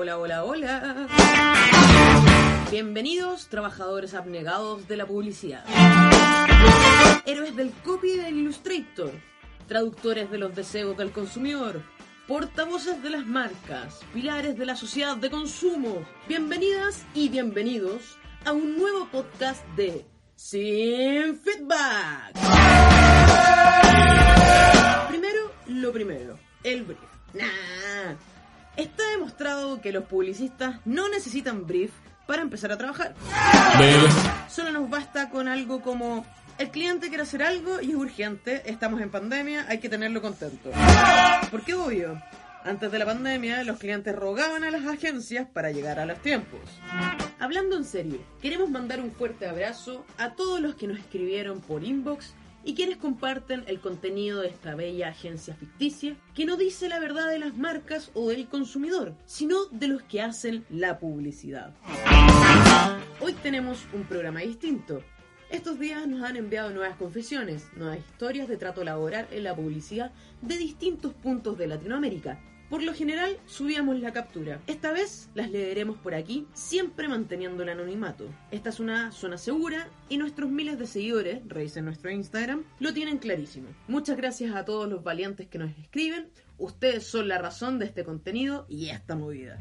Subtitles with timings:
[0.00, 1.08] Hola, hola, hola.
[2.70, 5.64] Bienvenidos, trabajadores abnegados de la publicidad.
[7.26, 9.10] Héroes del copy del Illustrator.
[9.66, 11.82] Traductores de los deseos del consumidor.
[12.28, 13.98] Portavoces de las marcas.
[14.14, 16.06] Pilares de la sociedad de consumo.
[16.28, 22.34] Bienvenidas y bienvenidos a un nuevo podcast de Sin Feedback.
[25.08, 27.00] Primero, lo primero, el brief.
[27.34, 28.37] Nah.
[28.78, 31.90] Está demostrado que los publicistas no necesitan brief
[32.28, 33.12] para empezar a trabajar.
[34.48, 36.24] Solo nos basta con algo como
[36.58, 40.70] el cliente quiere hacer algo y es urgente, estamos en pandemia, hay que tenerlo contento.
[41.50, 42.22] Porque obvio,
[42.62, 46.60] antes de la pandemia los clientes rogaban a las agencias para llegar a los tiempos.
[47.40, 51.82] Hablando en serio, queremos mandar un fuerte abrazo a todos los que nos escribieron por
[51.82, 52.32] inbox
[52.64, 57.28] y quienes comparten el contenido de esta bella agencia ficticia que no dice la verdad
[57.28, 61.74] de las marcas o del consumidor, sino de los que hacen la publicidad.
[63.20, 65.02] Hoy tenemos un programa distinto.
[65.50, 70.12] Estos días nos han enviado nuevas confesiones, nuevas historias de trato laboral en la publicidad
[70.42, 72.38] de distintos puntos de Latinoamérica.
[72.68, 74.60] Por lo general subíamos la captura.
[74.66, 78.28] Esta vez las leeremos por aquí, siempre manteniendo el anonimato.
[78.50, 83.18] Esta es una zona segura y nuestros miles de seguidores, revisen nuestro Instagram, lo tienen
[83.18, 83.68] clarísimo.
[83.86, 86.28] Muchas gracias a todos los valientes que nos escriben.
[86.58, 89.58] Ustedes son la razón de este contenido y esta movida.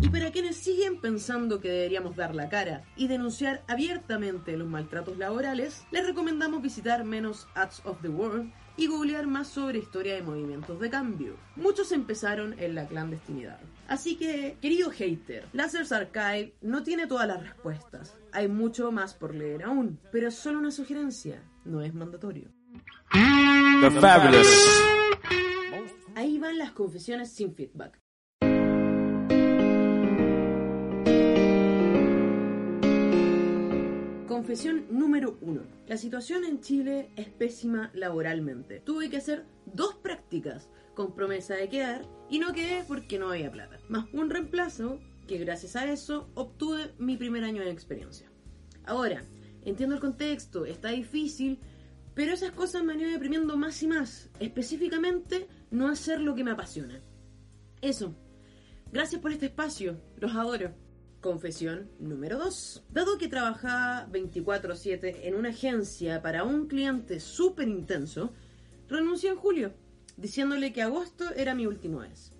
[0.00, 5.16] Y para quienes siguen pensando que deberíamos dar la cara y denunciar abiertamente los maltratos
[5.16, 10.22] laborales, les recomendamos visitar menos Ads of the World y googlear más sobre historia de
[10.22, 11.36] movimientos de cambio.
[11.56, 13.58] Muchos empezaron en la clandestinidad.
[13.88, 18.16] Así que, querido hater, Lasers Archive no tiene todas las respuestas.
[18.32, 22.50] Hay mucho más por leer aún, pero es solo una sugerencia, no es mandatorio.
[23.12, 24.82] The Fabulous.
[26.14, 28.05] Ahí van las confesiones sin feedback.
[34.36, 35.62] Confesión número uno.
[35.86, 38.80] La situación en Chile es pésima laboralmente.
[38.80, 43.50] Tuve que hacer dos prácticas con promesa de quedar y no quedé porque no había
[43.50, 43.78] plata.
[43.88, 48.30] Más un reemplazo que gracias a eso obtuve mi primer año de experiencia.
[48.84, 49.24] Ahora,
[49.64, 51.58] entiendo el contexto, está difícil,
[52.14, 54.28] pero esas cosas me han ido deprimiendo más y más.
[54.38, 57.00] Específicamente, no hacer lo que me apasiona.
[57.80, 58.14] Eso.
[58.92, 59.98] Gracias por este espacio.
[60.18, 60.74] Los adoro.
[61.20, 62.84] Confesión número 2.
[62.90, 68.32] Dado que trabajaba 24/7 en una agencia para un cliente súper intenso,
[68.88, 69.72] renuncié en julio,
[70.16, 72.32] diciéndole que agosto era mi último mes.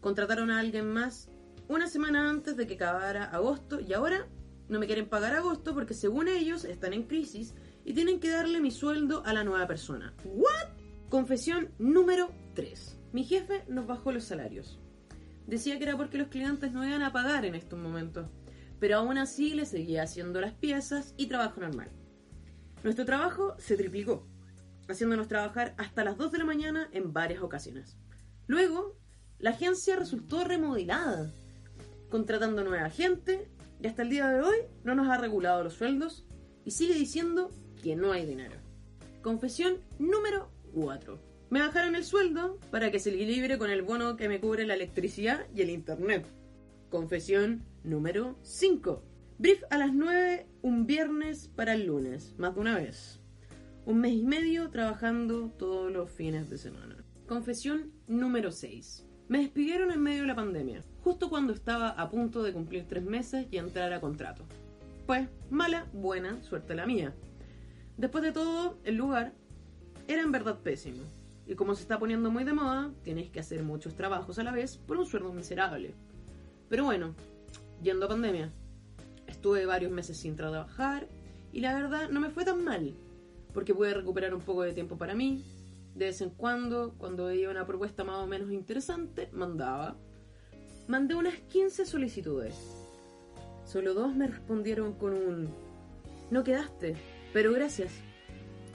[0.00, 1.28] Contrataron a alguien más
[1.68, 4.26] una semana antes de que acabara agosto y ahora
[4.68, 7.54] no me quieren pagar agosto porque según ellos están en crisis
[7.84, 10.14] y tienen que darle mi sueldo a la nueva persona.
[10.24, 10.68] ¿What?
[11.08, 12.96] Confesión número 3.
[13.12, 14.78] Mi jefe nos bajó los salarios.
[15.46, 18.28] Decía que era porque los clientes no iban a pagar en estos momentos,
[18.78, 21.90] pero aún así le seguía haciendo las piezas y trabajo normal.
[22.82, 24.26] Nuestro trabajo se triplicó,
[24.88, 27.98] haciéndonos trabajar hasta las 2 de la mañana en varias ocasiones.
[28.46, 28.98] Luego,
[29.38, 31.32] la agencia resultó remodelada,
[32.10, 33.48] contratando nueva gente
[33.80, 36.26] y hasta el día de hoy no nos ha regulado los sueldos
[36.64, 37.50] y sigue diciendo
[37.82, 38.56] que no hay dinero.
[39.22, 41.29] Confesión número 4.
[41.50, 44.74] Me bajaron el sueldo para que se equilibre con el bono que me cubre la
[44.74, 46.24] electricidad y el internet.
[46.90, 49.02] Confesión número 5.
[49.38, 53.18] Brief a las 9 un viernes para el lunes, más de una vez.
[53.84, 57.04] Un mes y medio trabajando todos los fines de semana.
[57.26, 59.08] Confesión número 6.
[59.26, 63.02] Me despidieron en medio de la pandemia, justo cuando estaba a punto de cumplir tres
[63.02, 64.44] meses y entrar a contrato.
[65.04, 67.12] Pues, mala, buena, suerte la mía.
[67.96, 69.32] Después de todo, el lugar
[70.06, 71.02] era en verdad pésimo
[71.46, 74.52] y como se está poniendo muy de moda, tienes que hacer muchos trabajos a la
[74.52, 75.94] vez por un sueldo miserable.
[76.68, 77.14] Pero bueno,
[77.82, 78.52] yendo a pandemia,
[79.26, 81.08] estuve varios meses sin trabajar
[81.52, 82.94] y la verdad no me fue tan mal,
[83.52, 85.44] porque pude recuperar un poco de tiempo para mí.
[85.94, 89.96] De vez en cuando, cuando veía una propuesta más o menos interesante, mandaba.
[90.86, 92.54] Mandé unas 15 solicitudes.
[93.64, 95.48] Solo dos me respondieron con un...
[96.30, 96.96] No quedaste,
[97.32, 97.92] pero gracias.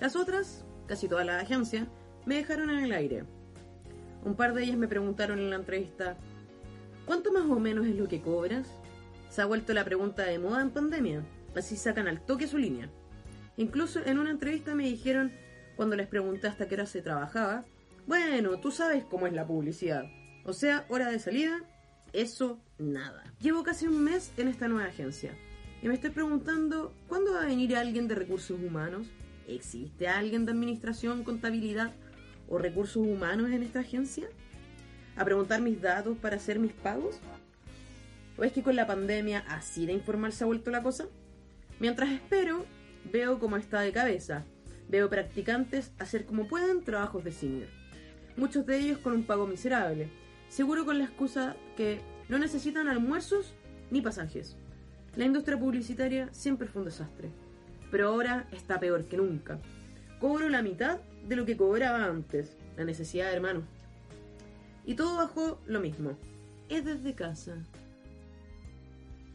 [0.00, 1.88] Las otras, casi toda la agencia,
[2.26, 3.24] me dejaron en el aire.
[4.24, 6.16] Un par de ellas me preguntaron en la entrevista,
[7.04, 8.68] ¿cuánto más o menos es lo que cobras?
[9.28, 11.22] Se ha vuelto la pregunta de moda en pandemia,
[11.54, 12.88] así sacan al toque su línea.
[13.56, 15.32] Incluso en una entrevista me dijeron,
[15.76, 17.64] cuando les pregunté hasta qué hora se trabajaba,
[18.06, 20.04] bueno, tú sabes cómo es la publicidad.
[20.44, 21.62] O sea, hora de salida,
[22.12, 23.24] eso nada.
[23.40, 25.32] Llevo casi un mes en esta nueva agencia
[25.82, 29.06] y me estoy preguntando, ¿cuándo va a venir alguien de recursos humanos?
[29.46, 31.92] ¿Existe alguien de administración, contabilidad
[32.48, 34.28] o recursos humanos en esta agencia?
[35.16, 37.18] a preguntar mis datos para hacer mis pagos?
[38.36, 41.06] ¿O es que con la pandemia así de informal se ha vuelto la cosa?
[41.78, 42.64] Mientras espero,
[43.12, 44.44] veo cómo está de cabeza.
[44.88, 47.68] Veo practicantes hacer como pueden trabajos de senior.
[48.36, 50.08] Muchos de ellos con un pago miserable.
[50.48, 53.54] Seguro con la excusa que no necesitan almuerzos
[53.90, 54.56] ni pasajes.
[55.16, 57.30] La industria publicitaria siempre fue un desastre.
[57.90, 59.60] Pero ahora está peor que nunca.
[60.18, 60.98] Cobro la mitad
[61.28, 62.56] de lo que cobraba antes.
[62.76, 63.62] La necesidad, hermano.
[64.84, 66.16] Y todo bajo lo mismo.
[66.68, 67.56] Es desde casa.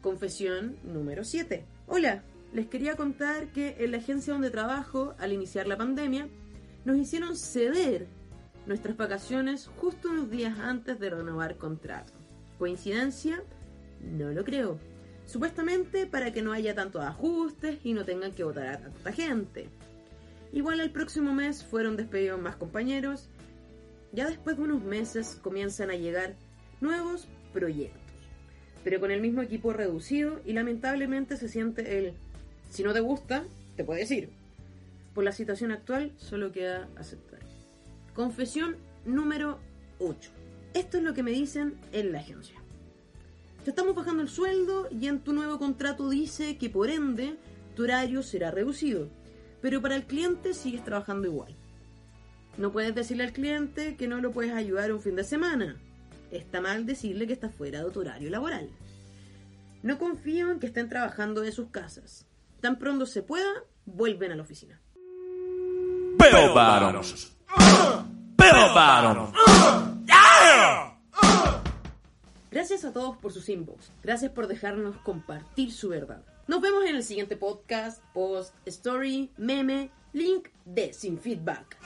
[0.00, 1.64] Confesión número 7.
[1.86, 2.22] Hola,
[2.52, 6.28] les quería contar que en la agencia donde trabajo, al iniciar la pandemia,
[6.84, 8.06] nos hicieron ceder
[8.66, 12.12] nuestras vacaciones justo unos días antes de renovar contrato.
[12.58, 13.42] ¿Coincidencia?
[14.00, 14.78] No lo creo.
[15.26, 19.68] Supuestamente para que no haya tantos ajustes y no tengan que votar a tanta gente.
[20.52, 23.28] Igual el próximo mes fueron despedidos más compañeros.
[24.12, 26.34] Ya después de unos meses comienzan a llegar
[26.80, 28.00] nuevos proyectos.
[28.82, 32.14] Pero con el mismo equipo reducido y lamentablemente se siente el
[32.70, 33.44] si no te gusta,
[33.76, 34.30] te puedes ir.
[35.14, 37.40] Por la situación actual solo queda aceptar.
[38.14, 39.58] Confesión número
[39.98, 40.30] 8.
[40.74, 42.56] Esto es lo que me dicen en la agencia.
[43.64, 47.36] Te estamos bajando el sueldo y en tu nuevo contrato dice que por ende
[47.74, 49.08] tu horario será reducido,
[49.60, 51.54] pero para el cliente sigues trabajando igual.
[52.56, 55.76] No puedes decirle al cliente que no lo puedes ayudar un fin de semana.
[56.30, 58.70] Está mal decirle que está fuera de tu horario laboral.
[59.82, 62.26] No confío en que estén trabajando de sus casas.
[62.60, 63.50] Tan pronto se pueda,
[63.86, 64.80] vuelven a la oficina.
[66.18, 67.36] Bell bottoms.
[68.36, 69.32] Bell bottoms.
[72.50, 73.90] Gracias a todos por sus inbox.
[74.02, 76.22] Gracias por dejarnos compartir su verdad.
[76.50, 81.78] Nos vemos en el siguiente podcast, post, story, meme, link de Sin Feedback.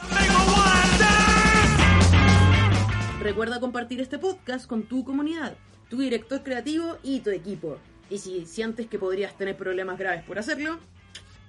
[3.21, 5.55] Recuerda compartir este podcast con tu comunidad,
[5.91, 7.77] tu director creativo y tu equipo.
[8.09, 10.79] Y si sientes que podrías tener problemas graves por hacerlo,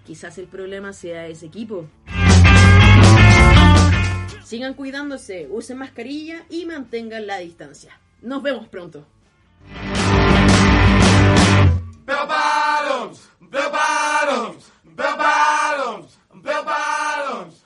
[0.06, 1.88] quizás el problema sea ese equipo.
[4.44, 7.98] Sigan cuidándose, usen mascarilla y mantengan la distancia.
[8.22, 9.08] Nos vemos pronto.
[13.06, 17.65] bottoms, bell bottoms, bell bottoms, bell bottoms.